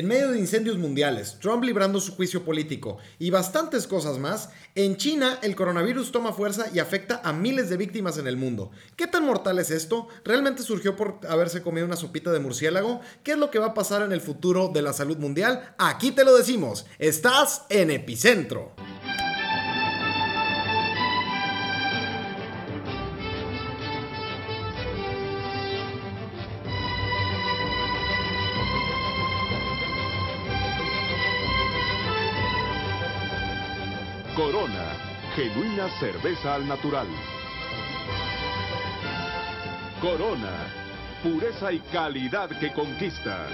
[0.00, 4.96] En medio de incendios mundiales, Trump librando su juicio político y bastantes cosas más, en
[4.96, 8.70] China el coronavirus toma fuerza y afecta a miles de víctimas en el mundo.
[8.96, 10.08] ¿Qué tan mortal es esto?
[10.24, 13.02] ¿Realmente surgió por haberse comido una sopita de murciélago?
[13.22, 15.74] ¿Qué es lo que va a pasar en el futuro de la salud mundial?
[15.76, 18.72] Aquí te lo decimos, estás en Epicentro.
[35.98, 37.06] Cerveza al natural.
[40.00, 40.68] Corona,
[41.22, 43.46] pureza y calidad que conquista.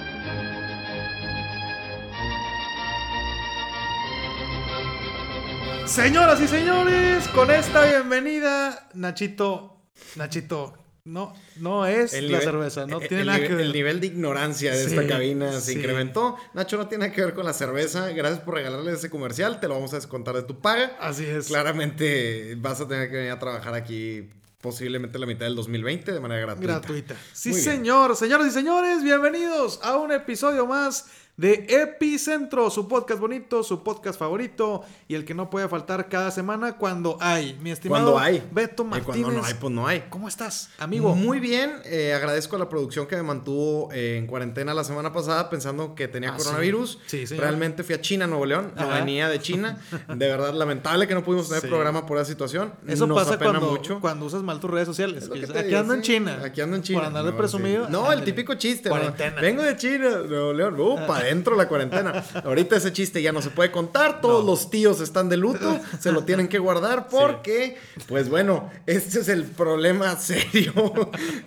[5.86, 9.82] Señoras y señores, con esta bienvenida, Nachito,
[10.16, 13.54] Nachito, no, no es El la nivel- cerveza, no el- tiene el nada nivel- que
[13.54, 13.64] ver.
[13.66, 15.78] El nivel de ignorancia de Sí, esta cabina se sí.
[15.78, 16.36] incrementó.
[16.52, 18.08] Nacho no tiene que ver con la cerveza.
[18.10, 19.58] Gracias por regalarle ese comercial.
[19.60, 20.96] Te lo vamos a descontar de tu paga.
[21.00, 21.46] Así es.
[21.46, 24.28] Claramente vas a tener que venir a trabajar aquí
[24.60, 26.72] posiblemente la mitad del 2020 de manera gratuita.
[26.80, 27.16] Gratuita.
[27.32, 27.70] Sí, Muy bien.
[27.76, 28.16] señor.
[28.16, 31.06] Señoras y señores, bienvenidos a un episodio más
[31.36, 36.30] de Epicentro, su podcast bonito, su podcast favorito y el que no puede faltar cada
[36.30, 37.58] semana cuando hay.
[37.60, 38.42] Mi estimado Cuando hay.
[38.50, 39.06] Beto Y Martínez.
[39.22, 40.04] cuando no hay, pues no hay.
[40.08, 41.14] ¿Cómo estás, amigo?
[41.14, 45.12] Muy bien, eh, agradezco a la producción que me mantuvo eh, en cuarentena la semana
[45.12, 47.00] pasada pensando que tenía Ah, coronavirus.
[47.06, 47.26] sí.
[47.26, 47.36] Sí.
[47.36, 49.78] Realmente fui a China, Nuevo León, no venía de China.
[50.08, 51.68] De verdad, lamentable que no pudimos tener Sí.
[51.68, 52.72] programa por esa situación.
[52.86, 54.00] Eso Nos pasa cuando, mucho.
[54.00, 55.28] cuando usas mal tus redes sociales.
[55.28, 56.00] Que que te Aquí ando en.
[56.02, 56.40] China.
[56.44, 57.00] Aquí ando en China.
[57.00, 57.88] Por andar de No, presumido.
[57.90, 58.88] No, el típico chiste.
[58.88, 59.38] Cuarentena.
[59.40, 60.80] Vengo de China, Nuevo León.
[60.80, 62.24] Uh, adentro la cuarentena.
[62.44, 64.20] Ahorita ese chiste ya no se puede contar.
[64.20, 64.50] Todos No.
[64.52, 65.78] los tíos están de luto.
[66.00, 67.76] Se lo tienen que guardar porque,
[68.08, 70.72] pues bueno, este es el problema serio,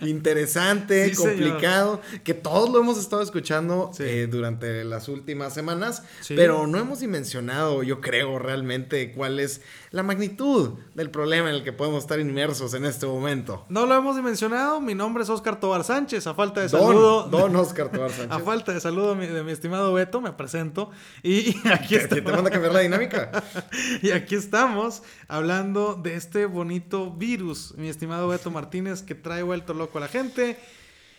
[0.02, 1.30] interesante, Sí, señor.
[1.32, 4.02] complicado, que todos lo hemos estado escuchando Sí.
[4.06, 10.02] eh, durante las últimas semanas, pero no hemos dimensionado, yo creo, realmente cuál es la
[10.02, 13.64] magnitud del problema en el que podemos estar inmersos en este momento.
[13.68, 14.80] No lo hemos dimensionado.
[14.80, 16.26] Mi nombre es Oscar Tobar Sánchez.
[16.26, 17.22] A falta de Don, saludo.
[17.24, 18.30] Don Oscar Tobar Sánchez.
[18.30, 20.90] A falta de saludo de mi estimado Beto, me presento.
[21.22, 22.32] Y, y aquí ¿Qué- qué te estamos.
[22.34, 23.30] manda a cambiar la dinámica?
[24.02, 29.74] Y aquí estamos hablando de este bonito virus, mi estimado Beto Martínez, que trae vuelto
[29.74, 30.58] loco a la gente.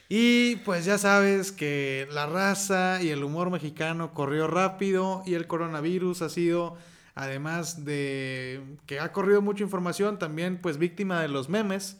[0.10, 5.48] Y pues ya sabes que la raza y el humor mexicano corrió rápido y el
[5.48, 6.76] coronavirus ha sido,
[7.16, 11.98] además de que ha corrido mucha información, también pues víctima de los memes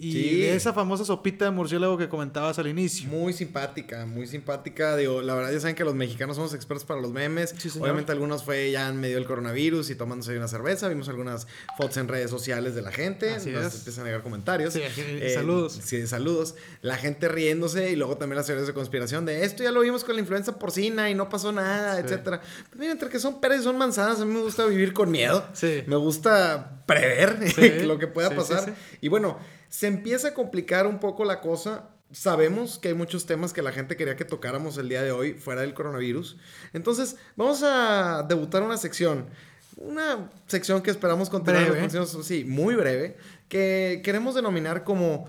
[0.00, 0.40] y Sí.
[0.42, 3.08] de esa famosa sopita de murciélago que comentabas al inicio.
[3.08, 4.96] Muy simpática, muy simpática.
[4.96, 7.54] Digo, la verdad ya saben que los mexicanos somos expertos para los memes.
[7.58, 7.70] Sí.
[7.80, 10.88] Obviamente algunos fue ya en medio del coronavirus y tomándose una cerveza.
[10.88, 13.34] Vimos algunas fotos en redes sociales de la gente.
[13.34, 13.74] Así Nos es.
[13.80, 14.74] empiezan a llegar comentarios.
[14.74, 14.80] Sí,
[15.34, 15.80] saludos.
[15.82, 16.54] Sí, saludos.
[16.82, 20.04] La gente riéndose y luego también las teorías de conspiración de esto ya lo vimos
[20.04, 22.40] con la influenza porcina y no pasó nada, etcétera.
[22.40, 25.10] Pues mira, entre que son peras y son manzanas, a mí me gusta vivir con
[25.10, 25.44] miedo.
[25.52, 25.82] Sí.
[25.86, 27.36] Me gusta prever
[27.86, 28.64] lo que pueda pasar.
[28.64, 28.70] sí.
[29.00, 29.38] Y bueno,
[29.68, 31.90] se empieza a complicar un poco la cosa.
[32.10, 35.34] Sabemos que hay muchos temas que la gente quería que tocáramos el día de hoy
[35.34, 36.38] fuera del coronavirus.
[36.72, 39.26] Entonces, vamos a debutar una sección.
[39.76, 41.90] Una sección que esperamos continuar.
[42.22, 43.16] Sí, muy breve.
[43.48, 45.28] Que queremos denominar como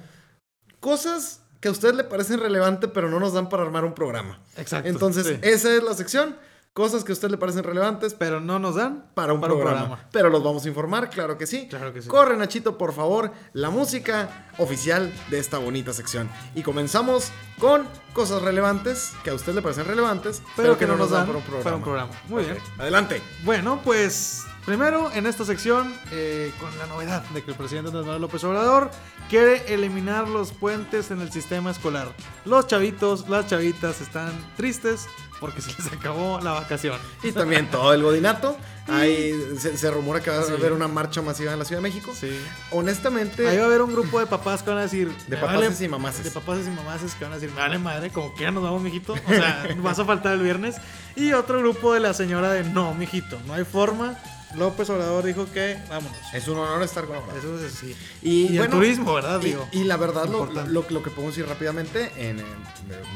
[0.79, 4.41] cosas que a ustedes le parecen relevantes, pero no nos dan para armar un programa.
[4.55, 4.87] Exacto.
[4.89, 5.37] Entonces, sí.
[5.41, 6.37] esa es la sección.
[6.73, 10.07] Cosas que a ustedes le parecen relevantes, Pero no nos dan para un, programa.
[10.11, 11.67] Pero los vamos a informar, claro que sí.
[11.67, 12.07] Claro que sí.
[12.07, 16.29] Corre, Nachito, por favor, la música oficial de esta bonita sección.
[16.55, 21.09] Y comenzamos con cosas relevantes, que a usted le parecen relevantes, pero, que no nos
[21.09, 21.63] dan para un programa.
[21.63, 22.11] para un programa.
[22.27, 22.57] Muy bien.
[22.77, 23.21] Adelante.
[23.43, 28.05] Bueno, pues primero en esta sección, eh, con la novedad de que el presidente Andrés
[28.05, 28.91] Manuel López Obrador
[29.27, 32.13] quiere eliminar los puentes en el sistema escolar.
[32.45, 35.07] Los chavitos, las chavitas están tristes
[35.39, 36.97] porque se les acabó la vacación.
[37.23, 38.57] Y también todo el godinato.
[38.87, 40.51] Ahí se, se rumora que va a Sí.
[40.51, 42.11] haber una marcha masiva en la Ciudad de México.
[42.19, 42.31] Sí.
[42.71, 45.09] Honestamente, Ahí va a haber un grupo de papás que van a decir...
[45.27, 46.23] de "Me papás y mamases.
[46.23, 48.81] De papás y mamases que van a decir, vale madre, como que ya nos vamos,
[48.81, 49.13] mijito.
[49.13, 50.77] O sea, vas a faltar el viernes.
[51.15, 54.17] Y otro grupo de la señora de, no, mijito, no hay forma.
[54.55, 56.17] López Obrador dijo que, vámonos.
[56.33, 57.43] es un honor estar con nosotros.
[57.43, 57.95] Eso es sí.
[58.21, 59.39] Y, Y el bueno, turismo, ¿verdad?
[59.41, 62.43] Y, Digo, y la verdad, lo, lo, lo que podemos decir rápidamente, en, eh,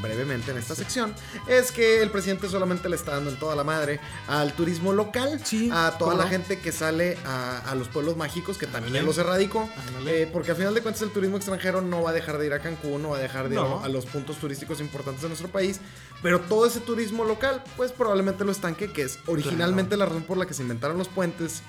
[0.00, 1.12] brevemente en esta sección,
[1.48, 3.98] es que el presidente solamente le está dando en toda la madre
[4.28, 6.30] al turismo local, Sí, a toda ¿cómo la no?
[6.30, 9.68] gente que sale a, a los pueblos mágicos, que también los erradicó,
[10.06, 12.52] eh, porque al final de cuentas el turismo extranjero no va a dejar de ir
[12.52, 13.82] a Cancún, no va a dejar de ir No.
[13.82, 15.80] a los puntos turísticos importantes de nuestro país,
[16.22, 20.36] pero todo ese turismo local, pues probablemente lo estanque, que es originalmente la razón por
[20.38, 21.62] la que se inventaron los puentes Fuentes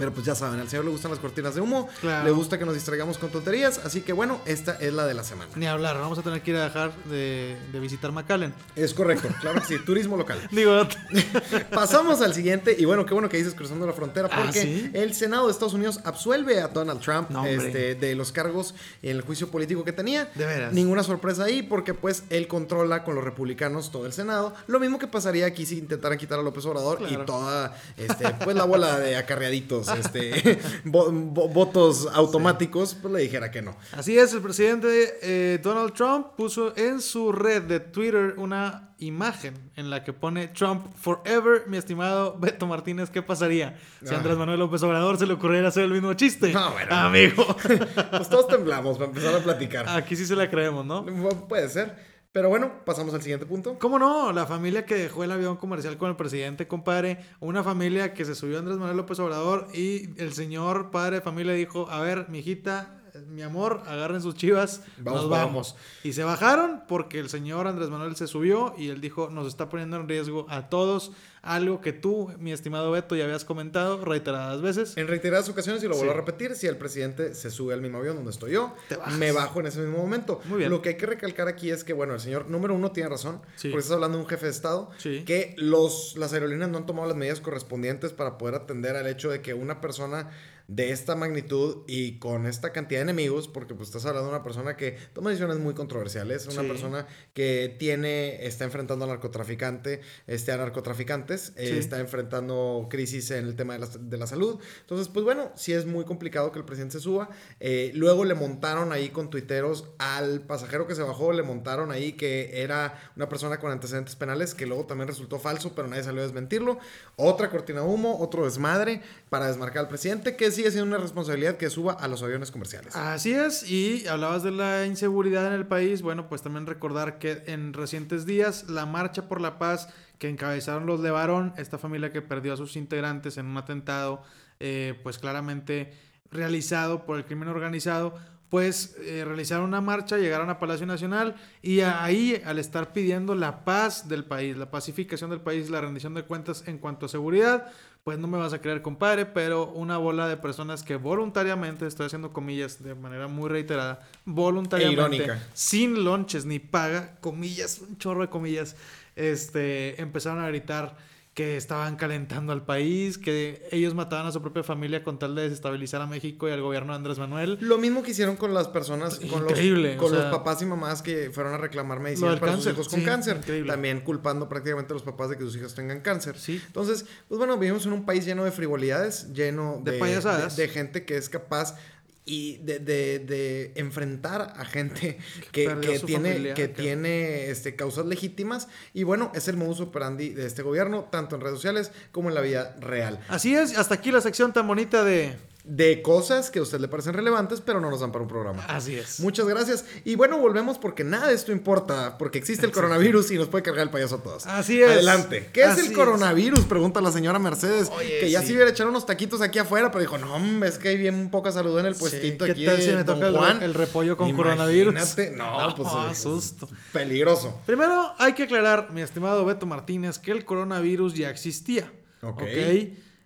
[0.00, 2.24] Pero pues ya saben, al señor le gustan las cortinas de humo, Claro.
[2.24, 5.22] le gusta que nos distraigamos con tonterías, así que bueno, esta es la de la
[5.22, 5.50] semana.
[5.54, 8.52] Ni hablar, vamos a tener que ir a dejar de, de visitar McAllen.
[8.74, 10.40] Es correcto, claro que sí, turismo local.
[10.50, 10.88] Digo,
[11.70, 14.90] Pasamos al siguiente, y bueno, qué bueno que dices cruzando la frontera, Ah, porque ¿sí?
[14.94, 19.16] el Senado de Estados Unidos absuelve a Donald Trump No, este, de los cargos en
[19.16, 20.30] el juicio político que tenía.
[20.34, 20.72] De veras.
[20.72, 24.54] Ninguna sorpresa ahí, porque pues él controla con los republicanos todo el Senado.
[24.66, 27.22] Lo mismo que pasaría aquí si intentaran quitar a López Obrador Claro.
[27.22, 33.20] y toda, este, pues la bola de acarreaditos, este, vo- vo- votos automáticos, pues le
[33.20, 33.76] dijera que no.
[33.92, 39.54] Así es, el presidente eh, Donald Trump puso en su red de Twitter una imagen
[39.76, 44.18] en la que pone Trump Forever, mi estimado Beto Martínez, ¿qué pasaría si a.
[44.18, 46.52] Andrés Manuel López Obrador se le ocurriera hacer el mismo chiste?
[46.52, 46.94] No, bueno.
[46.94, 47.46] Amigo,
[48.10, 49.88] Pues todos temblamos para empezar a platicar.
[49.88, 51.06] aquí sí se la creemos, ¿no?
[51.06, 52.10] Pu- Puede ser.
[52.32, 53.76] Pero bueno, pasamos al siguiente punto.
[53.80, 54.32] ¿Cómo no?
[54.32, 57.18] La familia que dejó el avión comercial con el presidente, compadre.
[57.40, 61.54] Una familia que se subió Andrés Manuel López Obrador y el señor padre de familia
[61.54, 65.76] dijo, a ver, mijita, mi amor, agarren sus chivas, Vamos, nos vamos.
[66.04, 69.68] Y se bajaron porque el señor Andrés Manuel se subió y él dijo, nos está
[69.68, 71.12] poniendo en riesgo a todos.
[71.42, 74.94] Algo que tú, mi estimado Beto, ya habías comentado reiteradas veces.
[74.98, 76.18] En reiteradas ocasiones, y lo vuelvo Sí.
[76.18, 78.74] a repetir, si el presidente se sube al mismo avión donde estoy yo,
[79.18, 80.42] me bajo en ese mismo momento.
[80.44, 80.70] Muy bien.
[80.70, 83.40] Lo que hay que recalcar aquí es que, bueno, el señor número uno tiene razón,
[83.56, 83.68] Sí.
[83.70, 85.22] porque estás hablando de un jefe de Estado, Sí.
[85.24, 89.30] que los, las aerolíneas no han tomado las medidas correspondientes para poder atender al hecho
[89.30, 90.28] de que una persona
[90.70, 94.44] de esta magnitud y con esta cantidad de enemigos, porque pues estás hablando de una
[94.44, 96.68] persona que toma decisiones muy controversiales, una Sí.
[96.68, 103.46] persona que tiene, está enfrentando al narcotraficante, este, a narcotraficantes, eh, está enfrentando crisis en
[103.46, 104.60] el tema de la, de la salud.
[104.82, 107.30] Entonces, pues bueno, sí es muy complicado que el presidente se suba.
[107.58, 112.12] Eh, luego le montaron ahí con tuiteros al pasajero que se bajó, le montaron ahí
[112.12, 116.20] que era una persona con antecedentes penales, que luego también resultó falso, pero nadie salió
[116.20, 116.78] a desmentirlo.
[117.16, 121.56] Otra cortina de humo, otro desmadre para desmarcar al presidente, que sigue siendo una responsabilidad
[121.56, 122.94] que suba a los aviones comerciales.
[122.94, 127.44] Así es, y hablabas de la inseguridad en el país, bueno, pues también recordar que
[127.46, 132.20] en recientes días la Marcha por la Paz que encabezaron los Levarón, esta familia que
[132.20, 134.22] perdió a sus integrantes en un atentado,
[134.58, 135.94] eh, pues claramente
[136.30, 138.14] realizado por el crimen organizado,
[138.50, 143.64] pues eh, realizaron una marcha, llegaron a Palacio Nacional y ahí al estar pidiendo la
[143.64, 147.70] paz del país, la pacificación del país, la rendición de cuentas en cuanto a seguridad,
[148.02, 152.06] pues no me vas a creer, compadre, pero una bola de personas que voluntariamente, estoy
[152.06, 155.48] haciendo comillas de manera muy reiterada, voluntariamente, E irónica.
[155.52, 158.74] sin lonches ni paga, comillas, un chorro de comillas,
[159.14, 160.96] este, empezaron a gritar
[161.40, 165.42] que estaban calentando al país, que ellos mataban a su propia familia con tal de
[165.44, 167.56] desestabilizar a México y al gobierno de Andrés Manuel.
[167.62, 170.66] Lo mismo que hicieron con las personas, con, Increíble, los, con sea- los papás y
[170.66, 173.36] mamás que fueron a reclamar medicina para cáncer, sus hijos con sí, cáncer.
[173.38, 173.72] increíble.
[173.72, 176.38] También culpando prácticamente a los papás de que sus hijos tengan cáncer.
[176.38, 176.60] Sí.
[176.66, 180.56] Entonces, pues bueno, vivimos en un país lleno de frivolidades, lleno De de, payasadas.
[180.56, 181.74] de- de gente que es capaz
[182.24, 185.18] y de, de- de enfrentar a gente
[185.52, 188.68] que, que tiene, familia, que que- tiene este, causas legítimas.
[188.94, 192.34] Y bueno, es el modus operandi de este gobierno, tanto en redes sociales como en
[192.34, 193.20] la vida real.
[193.28, 195.36] Así es, hasta aquí la sección tan bonita de...
[195.70, 198.64] De cosas que a usted le parecen relevantes, pero no nos dan para un programa.
[198.66, 199.20] Así es.
[199.20, 199.84] Muchas gracias.
[200.04, 203.62] Y bueno, volvemos porque nada de esto importa, porque existe el coronavirus y nos puede
[203.62, 204.46] cargar el payaso a todos.
[204.46, 204.90] Así es.
[204.90, 205.48] Adelante.
[205.52, 205.92] ¿Qué es el es.
[205.92, 206.64] coronavirus?
[206.64, 207.88] Pregunta la señora Mercedes.
[207.96, 208.48] Oye, que ya sí.
[208.48, 211.30] se hubiera echado unos taquitos aquí afuera, pero dijo, no, hombre, es que hay bien
[211.30, 213.62] poca salud en el puestito ¿Qué aquí tal si me toca el, Juan.
[213.62, 214.94] el repollo con coronavirus?
[215.36, 216.68] No, pues eh, susto.
[216.92, 217.60] peligroso.
[217.64, 221.92] Primero hay que aclarar, mi estimado Beto Martínez, que el coronavirus ya existía.
[222.22, 222.42] Ok.
[222.42, 222.48] ¿ok?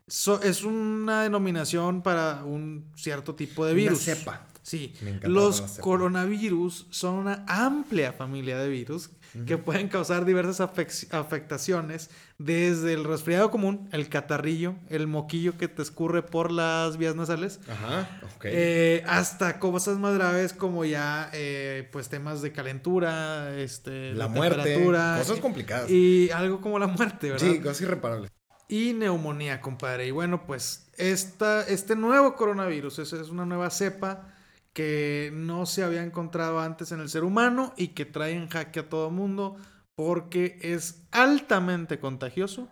[0.06, 4.00] So- es una denominación para un cierto tipo de Una virus.
[4.04, 4.46] cepa.
[4.62, 4.94] Sí.
[5.02, 5.82] Me encanta Los la cepa.
[5.82, 9.10] coronavirus son una amplia familia de virus
[9.46, 12.08] que pueden causar diversas afec- afectaciones,
[12.38, 17.58] desde el resfriado común, el catarrillo, el moquillo que te escurre por las vías nasales,
[17.68, 18.44] Ajá, ok.
[18.44, 24.30] eh, hasta cosas más graves como ya eh, pues temas de calentura, este, la de
[24.34, 24.84] muerte.
[24.84, 25.90] Cosas complicadas.
[25.90, 27.44] y algo como la muerte, ¿verdad?
[27.44, 28.30] sí, cosas irreparables.
[28.68, 30.06] Y neumonía, compadre.
[30.06, 34.34] Y bueno, pues esta, este nuevo coronavirus es, es una nueva cepa
[34.72, 38.80] que no se había encontrado antes en el ser humano y que trae en jaque
[38.80, 39.56] a todo mundo
[39.94, 42.68] porque es altamente contagioso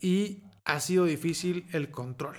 [0.00, 2.36] y ha sido difícil el control.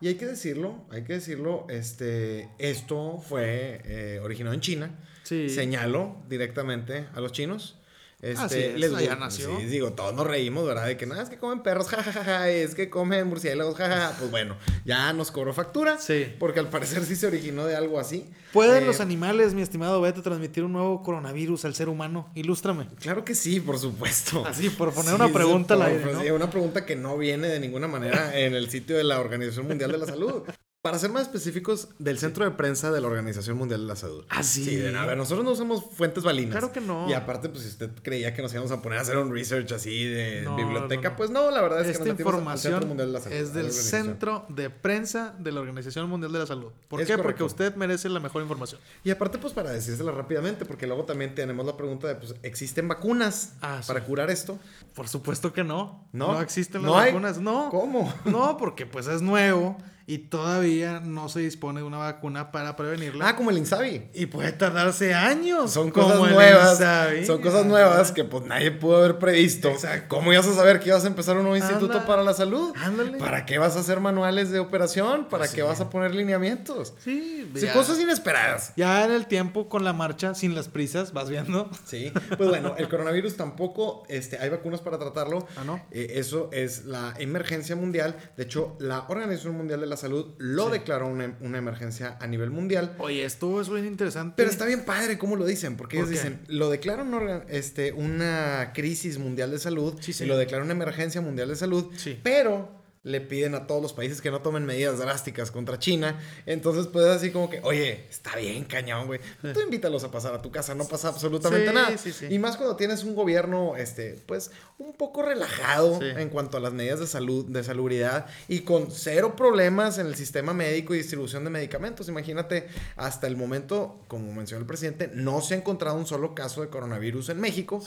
[0.00, 4.98] Y hay que decirlo, hay que decirlo, este, esto fue eh, originado en China.
[5.24, 5.48] Sí.
[5.48, 7.77] Señalo directamente a los chinos.
[8.20, 9.58] Este, Así es, les allá gu- nació.
[9.60, 10.86] Sí, digo, todos nos reímos, ¿verdad?
[10.86, 14.16] De que nada, es que comen perros, jajajaja, es que comen murciélagos, jajaja.
[14.18, 15.98] Pues bueno, ya nos cobró factura.
[15.98, 16.26] Sí.
[16.40, 18.28] Porque al parecer sí se originó de algo así.
[18.52, 22.28] ¿Pueden Eh, los animales, mi estimado Beto, transmitir un nuevo coronavirus al ser humano?
[22.34, 22.88] Ilústrame.
[23.00, 24.44] Claro que sí, por supuesto.
[24.46, 26.34] Así, por poner Sí, una pregunta aire, por- ¿no?
[26.34, 29.92] una pregunta que no viene de ninguna manera en el sitio de la Organización Mundial
[29.92, 30.42] de la Salud.
[30.80, 34.24] Para ser más específicos, del centro de prensa de la Organización Mundial de la Salud.
[34.28, 34.76] ¿Ah, sí?
[34.76, 36.52] de- a ver, nosotros no usamos fuentes balinas.
[36.52, 37.08] Claro que no.
[37.10, 39.72] Y aparte, pues si usted creía que nos íbamos a poner a hacer un research
[39.72, 41.16] así de No, biblioteca, no, no.
[41.16, 43.20] pues no, la verdad es que Esta nos metimos al información Centro Mundial de la
[43.20, 46.70] Salud, es del centro de prensa de la Organización Mundial de la Salud.
[46.86, 47.14] ¿Por Es qué?
[47.14, 47.28] correcto.
[47.28, 48.80] Porque usted merece la mejor información.
[49.02, 52.86] Y aparte, pues para decírsela rápidamente, porque luego también tenemos la pregunta de, pues, ¿existen
[52.86, 53.88] vacunas Ah, sí.
[53.88, 54.60] para curar esto?
[54.94, 56.08] Por supuesto que no.
[56.12, 56.34] No.
[56.34, 57.38] No existen las vacunas.
[57.40, 57.68] No.
[57.70, 58.14] ¿Cómo?
[58.26, 59.76] No, porque pues es nuevo
[60.08, 63.28] y todavía no se dispone de una vacuna para prevenirla.
[63.28, 64.08] Ah, como el Insabi.
[64.14, 65.70] y puede tardarse años.
[65.70, 66.80] Son cosas nuevas.
[67.26, 69.68] Son cosas nuevas que pues nadie pudo haber previsto.
[69.68, 70.06] Exacto.
[70.08, 72.72] ¿Cómo ibas a saber que ibas a empezar un nuevo instituto para la salud?
[72.82, 73.18] Ándale.
[73.18, 75.26] ¿Para qué vas a hacer manuales de operación?
[75.28, 76.94] ¿Para Pues qué vas a poner lineamientos?
[77.04, 78.72] Sí, Sí, cosas inesperadas.
[78.76, 81.68] ya en el tiempo con la marcha, sin las prisas, vas viendo.
[81.84, 85.46] Sí, pues bueno, el coronavirus tampoco, este, hay vacunas para tratarlo.
[85.56, 85.82] Ah, ¿no?
[85.90, 88.16] Eh, eso es la emergencia mundial.
[88.38, 92.50] De hecho, la Organización Mundial de la Salud lo declaró una, una emergencia a nivel
[92.50, 92.94] mundial.
[92.98, 94.34] Oye, esto es bien interesante.
[94.36, 96.28] Pero está bien padre cómo lo dicen, porque ¿Por ellos qué?
[96.30, 100.74] dicen, lo declaran una, este, una crisis mundial de salud Sí, y lo declaran una
[100.74, 102.18] emergencia mundial de salud, Sí.
[102.22, 102.77] pero
[103.08, 106.18] le piden a todos los países que no tomen medidas drásticas contra China.
[106.46, 109.20] Entonces, pues así como que, oye, está bien, cañón, güey.
[109.54, 111.98] Tú invítalos a pasar a tu casa, no pasa absolutamente Sí, nada.
[111.98, 112.26] sí, sí.
[112.30, 116.72] Y más cuando tienes un gobierno, este, pues, un poco relajado en cuanto a las
[116.72, 121.44] medidas de salud, de salubridad y con cero problemas en el sistema médico y distribución
[121.44, 122.08] de medicamentos.
[122.08, 126.60] Imagínate, hasta el momento, como mencionó el presidente, no se ha encontrado un solo caso
[126.60, 127.82] de coronavirus en México.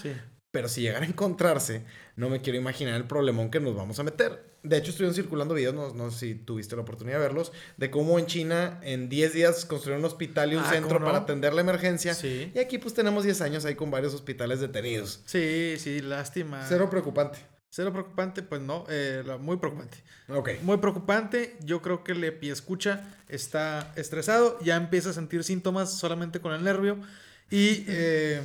[0.51, 1.83] Pero si llegara a encontrarse,
[2.17, 4.51] no me quiero imaginar el problemón que nos vamos a meter.
[4.63, 7.89] De hecho, estuvieron circulando videos, no, no sé si tuviste la oportunidad de verlos, de
[7.89, 11.53] cómo en China en 10 días construyeron un hospital y un Ah, centro para atender
[11.53, 12.13] la emergencia.
[12.13, 12.51] Sí.
[12.53, 15.21] Y aquí pues tenemos 10 años ahí con varios hospitales detenidos.
[15.25, 16.63] Sí, sí, lástima.
[16.67, 17.39] Cero preocupante.
[17.73, 19.97] Cero preocupante, pues no, eh, muy preocupante.
[20.27, 20.49] Ok.
[20.61, 26.41] Muy preocupante, yo creo que el escucha está estresado, ya empieza a sentir síntomas solamente
[26.41, 26.97] con el nervio
[27.49, 28.41] y, eh,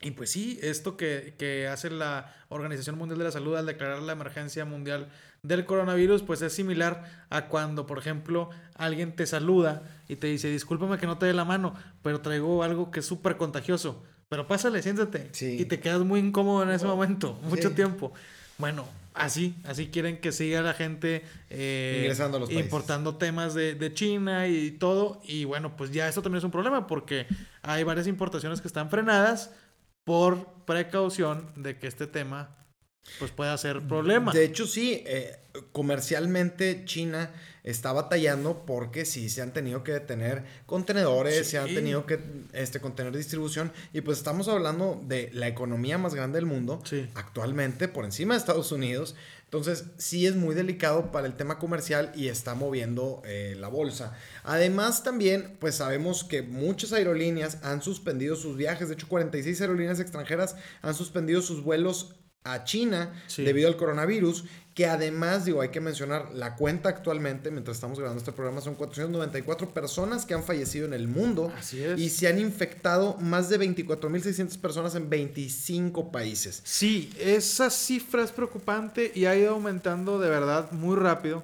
[0.00, 4.00] y pues sí, esto que, que hace la Organización Mundial de la Salud al declarar
[4.02, 5.08] la emergencia mundial
[5.42, 10.48] del coronavirus, pues es similar a cuando, por ejemplo, alguien te saluda y te dice,
[10.50, 14.46] discúlpame que no te dé la mano, pero traigo algo que es súper contagioso, pero
[14.46, 15.56] pásale, siéntate Sí.
[15.60, 17.74] y te quedas muy incómodo en ese momento, mucho Sí.
[17.74, 18.12] tiempo.
[18.58, 22.64] Bueno, así, así quieren que siga la gente eh, Ingresando a los países.
[22.66, 25.22] importando temas de, de China y todo.
[25.24, 27.26] Y bueno, pues ya esto también es un problema porque
[27.62, 29.50] hay varias importaciones que están frenadas
[30.04, 32.56] por precaución de que este tema
[33.18, 34.30] pues pueda ser problema.
[34.32, 35.36] De hecho, sí, eh,
[35.72, 37.30] comercialmente China
[37.64, 41.44] está batallando porque sí se han tenido que detener contenedores, Sí.
[41.52, 42.20] se han tenido que
[42.52, 47.08] este, contener distribución y pues estamos hablando de la economía más grande del mundo Sí.
[47.14, 49.16] actualmente por encima de Estados Unidos.
[49.50, 54.16] Entonces sí es muy delicado para el tema comercial y está moviendo eh, la bolsa.
[54.44, 58.86] Además también pues sabemos que muchas aerolíneas han suspendido sus viajes.
[58.86, 63.44] De hecho 46 aerolíneas extranjeras han suspendido sus vuelos a China Sí.
[63.44, 64.44] debido al coronavirus,
[64.74, 68.76] que además, digo, hay que mencionar, la cuenta actualmente, mientras estamos grabando este programa, son
[68.76, 71.98] 494 personas que han fallecido en el mundo Así es.
[71.98, 76.62] y se han infectado más de 24.600 personas en 25 países.
[76.64, 81.42] Sí, esa cifra es preocupante y ha ido aumentando de verdad muy rápido.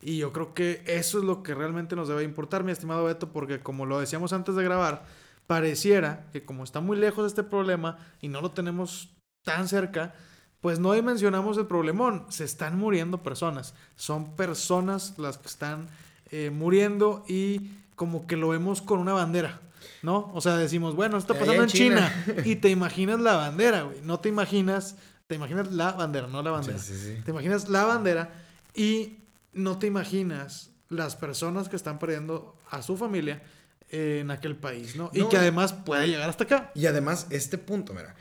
[0.00, 3.32] Y yo creo que eso es lo que realmente nos debe importar, mi estimado Beto,
[3.32, 5.04] porque como lo decíamos antes de grabar,
[5.48, 9.10] pareciera que como está muy lejos este problema y no lo tenemos
[9.44, 10.14] tan cerca,
[10.60, 12.26] pues no dimensionamos el problemón.
[12.28, 13.74] Se están muriendo personas.
[13.96, 15.88] Son personas las que están
[16.30, 19.60] eh, muriendo y como que lo vemos con una bandera.
[20.02, 20.30] ¿No?
[20.34, 22.12] O sea, decimos, bueno, esto está pasando en China.
[22.44, 24.00] y te imaginas la bandera, güey.
[24.02, 24.96] No te imaginas,
[25.26, 26.78] te imaginas la bandera, no la bandera.
[26.78, 27.22] Sí, sí, sí.
[27.24, 28.30] Te imaginas la bandera
[28.74, 29.18] y
[29.52, 33.42] no te imaginas las personas que están perdiendo a su familia
[33.90, 35.10] en aquel país, ¿no?
[35.12, 35.28] Y No.
[35.28, 36.70] que además puede llegar hasta acá.
[36.74, 38.14] Y además, este punto, mira,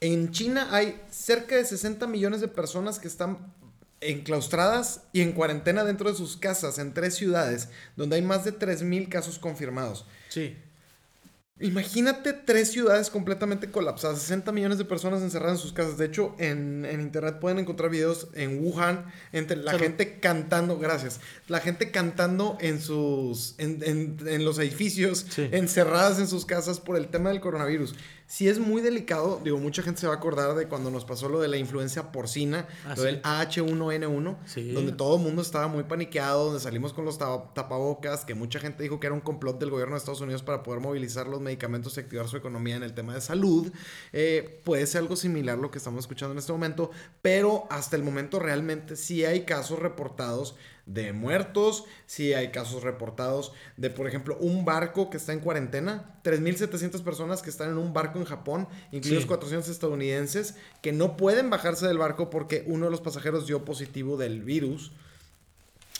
[0.00, 3.52] en China hay cerca de 60 millones de personas que están
[4.00, 8.52] enclaustradas y en cuarentena dentro de sus casas en tres ciudades, donde hay más de
[8.56, 10.06] 3.000 casos confirmados.
[10.28, 10.56] Sí.
[11.58, 15.96] Imagínate tres ciudades completamente colapsadas, 60 millones de personas encerradas en sus casas.
[15.96, 19.84] De hecho, en, en internet pueden encontrar videos en Wuhan, entre la Salud.
[19.84, 25.48] gente cantando, gracias, la gente cantando en sus, en, en- en los edificios, Sí.
[25.50, 27.94] encerradas en sus casas por el tema del coronavirus.
[28.26, 29.40] Sí es muy delicado.
[29.44, 32.10] Digo, mucha gente se va a acordar de cuando nos pasó lo de la influencia
[32.12, 33.02] porcina, Ah, lo sí.
[33.02, 34.72] del H1N1, Sí.
[34.72, 38.58] donde todo el mundo estaba muy paniqueado, donde salimos con los ta- tapabocas, que mucha
[38.60, 41.40] gente dijo que era un complot del gobierno de Estados Unidos para poder movilizar los
[41.40, 43.70] medicamentos y activar su economía en el tema de salud.
[44.12, 46.90] Eh, puede ser algo similar lo que estamos escuchando en este momento,
[47.22, 50.56] pero hasta el momento realmente sí hay casos reportados
[50.86, 56.14] de muertos, sí hay casos reportados de, por ejemplo, un barco que está en cuarentena,
[56.22, 59.28] 3.700 personas que están en un barco en Japón, incluidos Sí.
[59.28, 64.16] 400 estadounidenses, que no pueden bajarse del barco porque uno de los pasajeros dio positivo
[64.16, 64.92] del virus.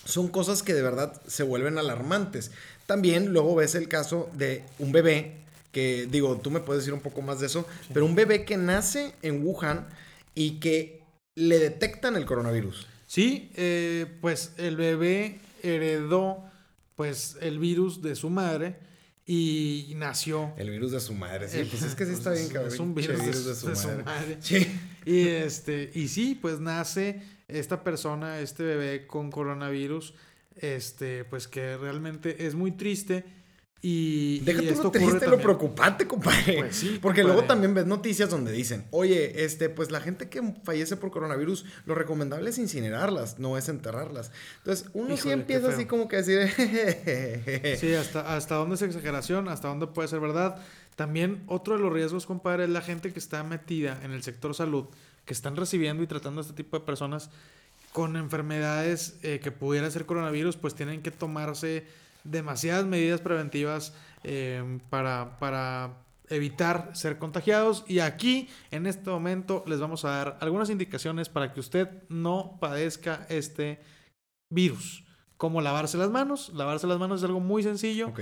[0.04, 2.52] Son cosas que de verdad se vuelven alarmantes.
[2.86, 5.38] También luego ves el caso de un bebé,
[5.72, 8.56] que digo, tú me puedes decir un poco más de eso, pero un bebé que
[8.56, 9.88] nace en Wuhan
[10.36, 11.02] y que
[11.34, 12.86] le detectan el coronavirus.
[13.06, 16.44] Sí, eh, pues el bebé heredó
[16.96, 18.76] pues el virus de su madre
[19.26, 20.52] y nació.
[20.56, 21.58] El virus de su madre, sí.
[21.58, 22.72] Eh, Pues es que sí está pues bien, es- cabrón.
[22.72, 24.36] es un pinche virus de su- de su madre.
[24.40, 24.66] Sí.
[25.04, 30.14] Y este, y sí, pues nace esta persona, este bebé con coronavirus,
[30.56, 33.24] este, pues que realmente es muy triste.
[33.82, 36.58] Y, Deja y esto lo triste, lo preocupante, compadre.
[36.60, 37.24] Pues sí, Porque compadre.
[37.24, 41.66] luego también ves noticias donde dicen, oye, este, pues la gente que fallece por coronavirus,
[41.84, 44.32] lo recomendable es incinerarlas, no es enterrarlas.
[44.58, 48.82] Entonces, uno sí Híjole, empieza así como que a decir, Sí, hasta, hasta dónde es
[48.82, 50.56] exageración, hasta dónde puede ser verdad.
[50.96, 54.54] También otro de los riesgos, compadre, es la gente que está metida en el sector
[54.54, 54.86] salud,
[55.26, 57.30] que están recibiendo y tratando a este tipo de personas
[57.92, 61.86] con enfermedades eh, que pudiera ser coronavirus, pues tienen que tomarse
[62.30, 67.84] demasiadas medidas preventivas eh, para, para evitar ser contagiados.
[67.86, 72.58] Y aquí, en este momento, les vamos a dar algunas indicaciones para que usted no
[72.60, 73.80] padezca este
[74.50, 75.04] virus.
[75.36, 76.50] Como lavarse las manos.
[76.54, 78.14] Lavarse las manos es algo muy sencillo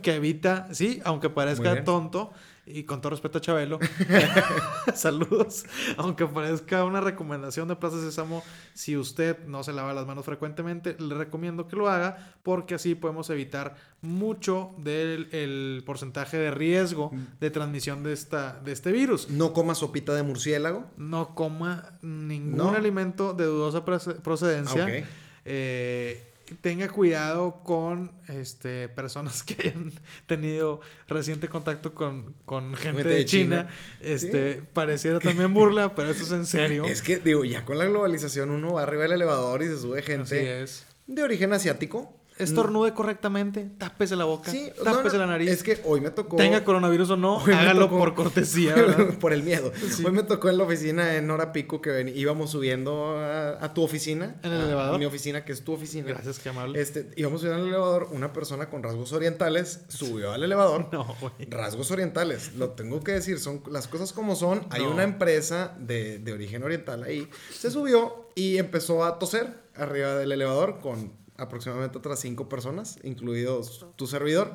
[0.00, 2.32] que evita, sí, aunque parezca tonto,
[2.74, 3.78] y con todo respeto a Chabelo,
[4.94, 5.64] saludos,
[5.96, 8.42] aunque parezca una recomendación de Plaza Sésamo,
[8.74, 12.94] si usted no se lava las manos frecuentemente, le recomiendo que lo haga, porque así
[12.94, 19.28] podemos evitar mucho del el porcentaje de riesgo de transmisión de, esta, de este virus.
[19.30, 20.86] No coma sopita de murciélago.
[20.96, 22.70] No coma ningún ¿No?
[22.70, 24.84] alimento de dudosa proce- procedencia.
[24.84, 25.04] Ah, ok.
[25.44, 29.92] Eh, tenga cuidado con este, personas que hayan
[30.26, 33.68] tenido reciente contacto con, con gente de, de China.
[33.68, 33.74] China.
[34.00, 36.84] Este, Pareciera también burla, pero eso es en serio.
[36.84, 40.00] Es que, digo, ya con la globalización uno va arriba del elevador y se sube
[40.00, 40.86] Así gente es.
[41.06, 42.19] de origen asiático.
[42.40, 45.50] Estornude correctamente, tápese la boca, Sí, tápese no, la nariz.
[45.50, 46.36] Es que hoy me tocó.
[46.36, 48.74] Tenga coronavirus o no, hágalo tocó- por cortesía.
[48.74, 49.14] ¿verdad?
[49.20, 49.72] por el miedo.
[49.90, 50.04] Sí.
[50.04, 53.74] Hoy me tocó en la oficina en hora pico que ven- íbamos subiendo a, a
[53.74, 54.36] tu oficina.
[54.42, 54.94] ¿En el a- elevador?
[54.94, 56.08] A mi oficina, que es tu oficina.
[56.08, 56.80] Gracias, qué amable.
[56.80, 60.88] Este, íbamos subiendo al elevador, una persona con rasgos orientales subió al elevador.
[60.92, 61.32] No, güey.
[61.48, 64.66] Rasgos orientales, lo tengo que decir, son las cosas como son.
[64.70, 64.90] Hay No.
[64.92, 67.28] una empresa de, de origen oriental ahí.
[67.52, 73.86] Se subió y empezó a toser arriba del elevador con aproximadamente otras cinco personas, incluidos
[73.96, 74.54] tu servidor.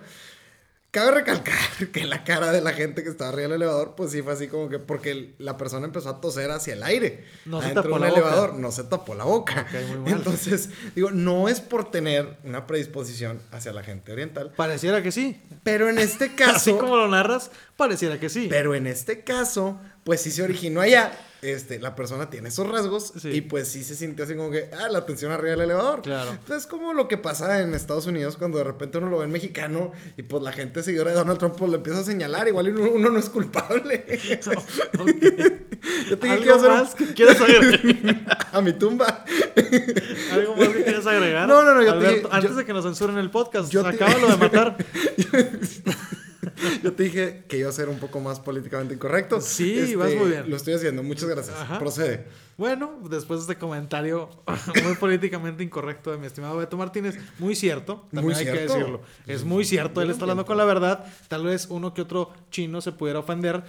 [0.91, 1.53] Cabe recalcar
[1.91, 4.47] que la cara de la gente que estaba arriba del elevador, pues sí fue así
[4.47, 7.25] como que porque la persona empezó a toser hacia el aire.
[7.43, 8.13] No se tapó la boca.
[8.13, 9.67] elevador, no se tapó la boca.
[9.99, 10.13] Muy.
[10.13, 15.41] Entonces, digo, no es por tener una predisposición hacia la gente oriental, Pareciera que sí.
[15.63, 18.47] pero en este caso, Así como lo narras, pareciera que sí.
[18.49, 21.11] pero en este caso, pues sí se originó allá.
[21.41, 23.29] Este, la persona tiene esos rasgos Sí.
[23.29, 26.01] y pues sí se sintió así como que, ah, la tensión arriba del elevador.
[26.01, 26.31] Claro.
[26.31, 29.31] Entonces, como lo que pasa en Estados Unidos cuando de repente uno lo ve en
[29.31, 32.69] mexicano y pues la gente seguidora de Donald Trump pues le empieza a señalar, igual
[32.69, 34.05] uno, uno no es culpable.
[36.09, 38.47] Yo te ¿Algo hacer más que quieras agregar?
[38.51, 39.23] a mi tumba.
[40.31, 41.47] ¿Algo más que quieras agregar?
[41.47, 43.69] No, no, no, yo te Alberto, dije- antes yo- de que nos censuren el podcast,
[43.71, 44.77] yo te- acábalo de matar.
[46.83, 49.37] Yo te dije que iba a ser un poco más políticamente incorrecto.
[49.37, 50.49] Este, Sí, vas muy bien.
[50.49, 51.55] Lo estoy haciendo, muchas gracias.
[51.55, 51.79] Ajá.
[51.79, 52.25] Procede.
[52.57, 54.29] Bueno, después de este comentario
[54.83, 59.01] muy políticamente incorrecto de mi estimado Beto Martínez, muy cierto, también Muy hay que decirlo.
[59.27, 61.05] Es muy cierto, él está hablando con la verdad.
[61.27, 63.63] Tal vez uno que otro chino se pudiera ofender,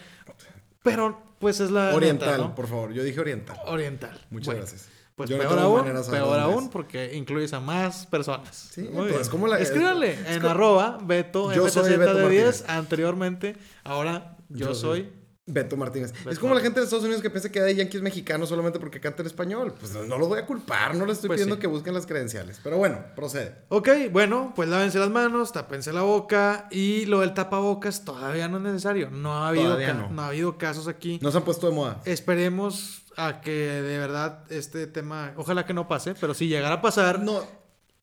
[0.83, 1.95] pero pues es la.
[1.95, 2.93] Oriental, por favor.
[2.93, 3.59] Yo dije oriental.
[3.67, 4.21] Oriental.
[4.31, 4.89] Muchas Bueno, gracias.
[5.17, 8.55] Pues Yo peor aún, peor aún, porque incluyes a más personas.
[8.71, 9.29] Sí, Muy pues, bien.
[9.31, 12.65] como la- Escríbanle es en arroba Beto, Yo soy Beto de 10 Martínez.
[12.69, 13.57] anteriormente.
[13.83, 15.11] Ahora yo, soy.
[15.49, 16.13] Beto Martínez.
[16.13, 18.79] Beto es como la gente de Estados Unidos que piensa que hay yankees mexicanos solamente
[18.79, 19.73] porque canta en español.
[19.81, 21.61] Pues no, no los voy a culpar, no les estoy Pues pidiendo sí.
[21.63, 22.61] que busquen las credenciales.
[22.63, 23.55] Pero bueno, procede.
[23.69, 28.57] Ok, bueno, pues lávense las manos, tápense la boca y lo del tapabocas todavía no
[28.59, 29.09] es necesario.
[29.11, 30.11] No ha habido, no.
[30.11, 31.19] no ha habido casos aquí.
[31.23, 32.03] No se han puesto de moda.
[32.05, 36.83] Esperemos a que de verdad este tema, ojalá que no pase, pero si llegara a
[36.83, 37.43] pasar, No,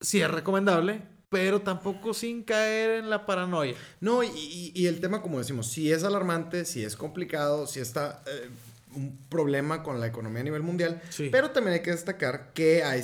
[0.01, 3.73] sí es recomendable pero tampoco sin caer en la paranoia.
[3.99, 4.27] No, y,
[4.75, 8.49] y- el tema, como decimos, si es alarmante, si es complicado, si está eh,
[8.95, 11.29] un problema con la economía a nivel mundial, Sí.
[11.31, 13.03] pero también hay que destacar que hay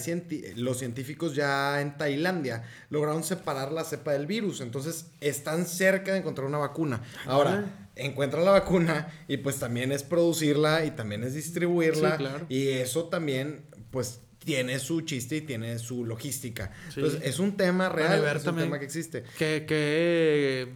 [0.56, 6.20] los científicos ya en Tailandia lograron separar la cepa del virus, entonces están cerca de
[6.20, 7.02] encontrar una vacuna.
[7.26, 7.68] Ahora, Órale.
[7.96, 12.46] encuentran la vacuna y pues también es producirla y también es distribuirla Sí, claro.
[12.50, 16.72] y eso también pues tiene su chiste y tiene su logística.
[16.94, 17.02] Sí.
[17.02, 19.24] Entonces es un tema real, ver es un tema que existe.
[19.38, 20.74] Que, que,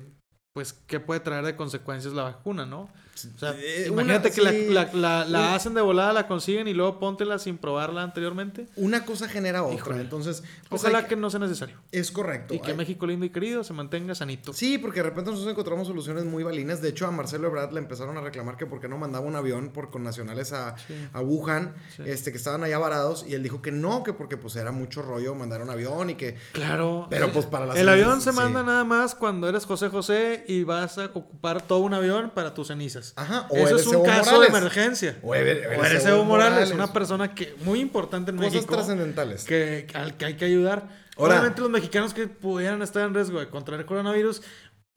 [0.54, 2.90] pues, ¿qué puede traer de consecuencias la vacuna, no?
[3.36, 4.68] O sea, Eh, imagínate una- que la, sí.
[4.70, 8.68] la- la- la Una- hacen de volada, la consiguen y luego póntela sin probarla anteriormente.
[8.76, 10.02] Una cosa genera otra, Híjole.
[10.02, 11.78] entonces pues, Ojalá que no sea necesario.
[11.92, 12.54] es correcto.
[12.56, 14.52] Y que Hay- México lindo y querido se mantenga sanito.
[14.54, 16.82] Sí, porque de repente nosotros encontramos soluciones muy balinas.
[16.82, 19.36] De hecho, a Marcelo Ebrard le empezaron a reclamar que por qué no mandaba un
[19.36, 20.94] avión por con nacionales a, Sí.
[21.14, 22.04] a Wuhan, Sí.
[22.08, 25.02] este, que estaban allá varados, y él dijo que no, que porque pues era mucho
[25.04, 27.08] rollo mandar un avión y que Claro.
[27.10, 30.64] Pero, pues, para las El avión se manda nada más cuando eres José José y
[30.64, 33.03] vas a ocupar todo un avión para tus cenizas.
[33.16, 34.52] Ajá, o Eso es un Evo caso Morales.
[34.54, 35.18] de emergencia.
[35.24, 36.72] O eres- O eres Evo Evo Morales, Morales.
[36.72, 38.74] una persona que muy importante en cosas México.
[38.74, 39.44] trascendentales.
[39.44, 40.88] que, al que hay que ayudar.
[41.18, 44.42] Ahora- Obviamente los mexicanos que pudieran estar en riesgo de contraer coronavirus,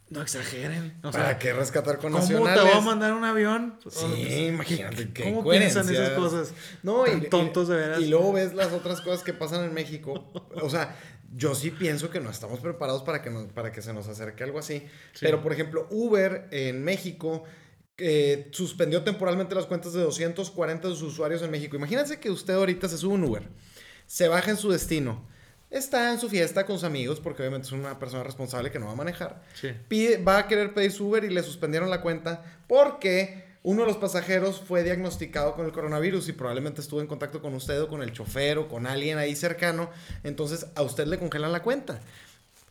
[0.08, 0.98] no exageren.
[1.02, 2.62] O sea, ¿Para qué rescatar con ¿cómo nacionales?
[2.62, 3.78] te voy a mandar un avión?
[3.90, 6.52] Sí, imagínate qué ¿Cómo piensan esas cosas?
[6.84, 8.00] No, Tan y, tontos de veras.
[8.00, 10.30] Y luego ves las otras cosas que pasan en México.
[10.62, 10.96] O sea,
[11.34, 14.44] yo sí pienso que no estamos preparados para que, nos- para que se nos acerque
[14.44, 14.78] algo así.
[15.12, 15.20] Sí.
[15.22, 17.42] Pero, por ejemplo, Uber en México
[17.98, 21.76] eh, suspendió temporalmente las cuentas de 240 de sus usuarios en México.
[21.76, 23.42] Imagínense que usted ahorita se sube un Uber,
[24.06, 25.26] se baja en su destino,
[25.70, 28.86] está en su fiesta con sus amigos, porque obviamente es una persona responsable que no
[28.86, 29.68] va a manejar Sí.
[29.88, 33.88] pide- va a querer pedir su Uber y le suspendieron la cuenta porque uno de
[33.88, 37.88] los pasajeros fue diagnosticado con el coronavirus y probablemente estuvo en contacto con usted o
[37.88, 39.90] con el chofer o con alguien ahí cercano.
[40.22, 42.00] Entonces a usted le congelan la cuenta.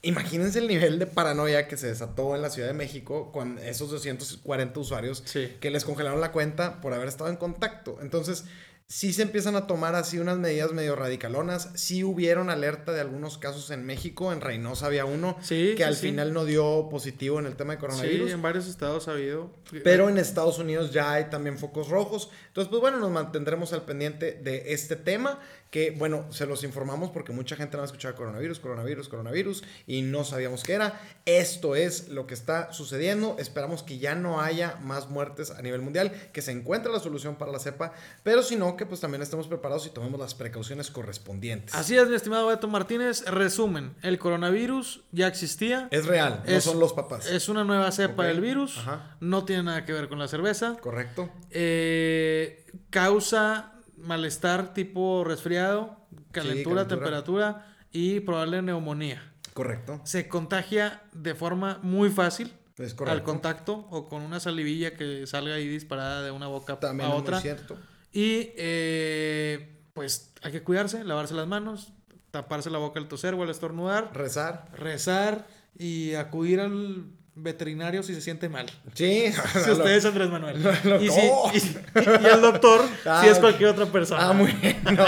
[0.06, 3.90] Imagínense el nivel de paranoia que se desató en la Ciudad de México con esos
[3.90, 5.54] 240 usuarios Sí.
[5.60, 7.98] que les congelaron la cuenta por haber estado en contacto.
[8.02, 8.46] Entonces,
[8.88, 11.70] sí se empiezan a tomar así unas medidas medio radicalonas.
[11.76, 14.32] Sí hubieron alerta de algunos casos en México.
[14.32, 16.08] En Reynosa había uno Sí, que sí, al sí.
[16.08, 18.28] final no dio positivo en el tema de coronavirus.
[18.28, 19.52] Sí, en varios estados ha habido.
[19.84, 22.30] Pero en Estados Unidos ya hay también focos rojos.
[22.48, 25.40] Entonces, pues bueno, nos mantendremos al pendiente de este tema.
[25.72, 30.04] Que bueno, se los informamos porque mucha gente no ha escuchado coronavirus, coronavirus, coronavirus y
[30.04, 31.02] no sabíamos qué era.
[31.26, 33.36] Esto es lo que está sucediendo.
[33.40, 37.36] Esperamos que ya no haya más muertes a nivel mundial, que se encuentre la solución
[37.36, 37.92] para la cepa,
[38.24, 41.74] pero si no, que pues también estemos preparados y tomemos las precauciones correspondientes.
[41.76, 43.24] Así es, mi estimado Beto Martínez.
[43.26, 45.88] Resumen, el coronavirus ya existía.
[45.92, 47.26] Es real, no Es- son los papás.
[47.30, 48.78] Es una nueva cepa del virus.
[48.78, 49.16] ajá.
[49.20, 50.78] No tiene nada que ver con la cerveza.
[50.82, 51.30] Correcto.
[51.52, 55.98] Eh, causa malestar tipo resfriado,
[56.32, 56.88] calentura, calentura.
[56.88, 59.32] temperatura y probable neumonía.
[59.54, 60.02] Correcto.
[60.04, 65.56] Se contagia de forma muy fácil Es al contacto o con una salivilla que salga
[65.56, 67.36] ahí disparada de una boca También a es otra.
[67.38, 67.78] muy cierto.
[68.16, 71.92] Y eh, pues hay que cuidarse, lavarse las manos,
[72.32, 74.70] taparse la boca al toser o al estornudar, Rezar.
[74.78, 75.46] rezar
[75.78, 77.04] y acudir al
[77.38, 78.68] veterinario si se siente mal.
[78.94, 79.26] Sí.
[79.66, 80.64] Si usted es Andrés Manuel.
[80.86, 81.52] lo- y, si- ¡Oh!
[81.54, 84.30] y, y el doctor Ah, si es cualquier otra persona.
[84.30, 84.82] Ah, muy bien.
[84.96, 85.06] No,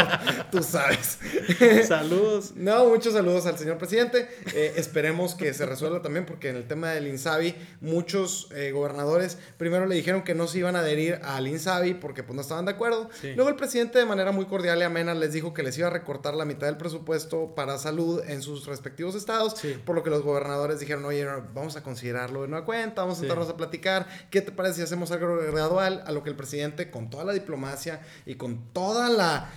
[0.52, 1.17] tú sabes.
[1.88, 2.53] Saludos.
[2.55, 4.27] No, muchos saludos al señor presidente.
[4.53, 9.38] Eh, esperemos que se resuelva también porque en el tema del INSABI muchos eh, gobernadores
[9.57, 12.65] primero le dijeron que no se iban a adherir al INSABI porque pues no estaban
[12.65, 13.10] de acuerdo.
[13.21, 13.33] Sí.
[13.36, 15.91] Luego el presidente de manera muy cordial y amena les dijo que les iba a
[15.91, 19.75] recortar la mitad del presupuesto para salud en sus respectivos estados, Sí.
[19.86, 23.21] por lo que los gobernadores dijeron, oye, vamos a considerarlo de nueva cuenta, vamos a
[23.21, 23.21] Sí.
[23.21, 26.03] sentarnos a platicar, ¿qué te parece si hacemos algo gradual?
[26.05, 29.49] A lo que el presidente con toda la diplomacia y con toda la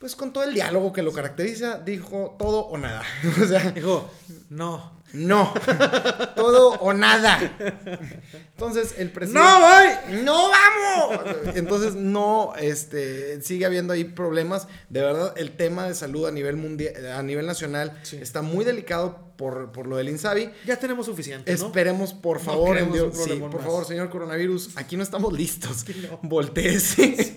[0.00, 3.02] pues con todo el diálogo que lo caracteriza, dijo todo o nada.
[3.42, 4.10] o sea, Dijo,
[4.48, 4.98] no.
[5.12, 5.52] no.
[6.36, 7.38] todo o nada.
[8.52, 9.46] Entonces, el presidente.
[9.46, 10.22] ¡No voy!
[10.24, 11.20] ¡No vamos!
[11.54, 14.68] Entonces, no, este, sigue habiendo ahí problemas.
[14.88, 18.16] De verdad, el tema de salud a nivel mundial, a nivel nacional, Sí.
[18.22, 20.50] está muy delicado por, por lo del INSABI.
[20.66, 21.66] Ya tenemos suficiente, ¿no?
[21.66, 23.62] Esperemos, por favor, en Dios- sí, por más.
[23.64, 25.86] favor, señor coronavirus, aquí no estamos listos.
[26.10, 26.18] no.
[26.22, 27.34] Volteese.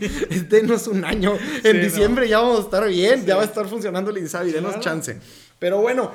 [0.50, 1.38] Denos un año.
[1.63, 4.52] En Sí, diciembre ya vamos a estar bien, ya va a estar funcionando el INSABI,
[4.52, 4.84] denos Claro.
[4.84, 5.18] chance.
[5.60, 6.12] Pero bueno,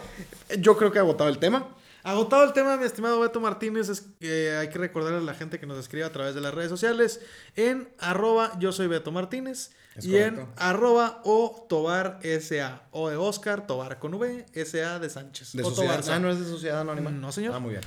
[0.59, 1.75] yo creo que ha agotado el tema.
[2.03, 5.59] Agotado el tema, mi estimado Beto Martínez, es que hay que recordarle a la gente
[5.59, 7.21] que nos escribe a través de las redes sociales
[7.57, 13.17] en arroba yo soy Beto Martínez Es y en arroba o Tobar SA, o de
[13.17, 15.53] Oscar, Tobar con V, SA de Sánchez.
[15.53, 16.03] De o sociedad.
[16.11, 17.11] Ah, no es de sociedad anónima.
[17.11, 17.55] No, señor.
[17.55, 17.83] Ah, muy bien.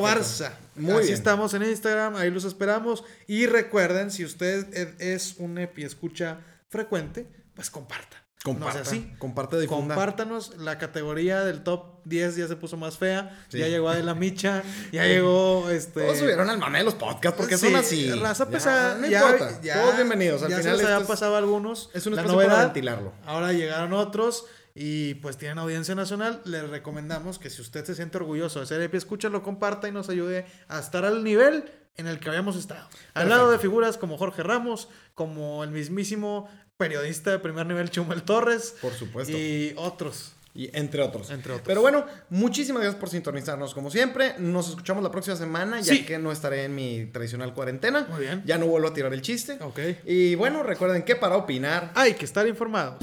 [0.00, 0.52] Barza.
[0.74, 1.14] Muy Así bien.
[1.14, 3.04] estamos en Instagram, ahí los esperamos.
[3.26, 8.22] Y recuerden, si usted es- es un EPI escucha frecuente, pues comparta.
[8.44, 9.12] Comparta, no sea así.
[9.18, 9.94] comparte, difunda.
[9.96, 10.56] Compártanos.
[10.58, 13.44] La categoría del top 10 ya se puso más fea.
[13.48, 13.58] Sí.
[13.58, 14.62] Ya llegó Adela Micha.
[14.92, 16.02] Ya llegó este.
[16.02, 18.10] Todos subieron al mame de los podcasts porque Sí, son así.
[18.12, 18.98] Raza pesada.
[18.98, 19.60] no importa.
[19.62, 20.42] ya- Todos bienvenidos.
[20.44, 21.90] Al ya final se nos había esto es- pasado a algunos.
[21.92, 22.64] es un la espacio para novedad.
[22.66, 23.12] ventilarlo.
[23.26, 24.44] Ahora llegaron otros.
[24.78, 26.42] Y pues tienen audiencia nacional.
[26.44, 30.10] Les recomendamos que si usted se siente orgulloso de ser EPI, escúchalo, comparta y nos
[30.10, 32.82] ayude a estar al nivel en el que habíamos estado.
[32.82, 33.28] Al Perfecto.
[33.36, 36.46] lado de figuras como Jorge Ramos, como el mismísimo
[36.86, 38.74] periodista de primer nivel Chumel Torres.
[38.80, 39.36] Por supuesto.
[39.36, 40.32] Y otros.
[40.54, 41.30] Y entre otros.
[41.30, 41.66] Entre otros.
[41.66, 44.34] Pero bueno, muchísimas gracias por sintonizarnos como siempre.
[44.38, 46.04] Nos escuchamos la próxima semana, ya Sí.
[46.04, 48.06] que no estaré en mi tradicional cuarentena.
[48.10, 48.42] Muy bien.
[48.46, 49.58] Ya no vuelvo a tirar el chiste.
[49.60, 49.78] Ok.
[50.06, 52.96] Y bueno, recuerden que para opinar Hay que estar informados.